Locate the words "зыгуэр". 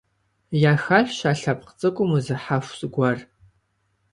2.79-3.19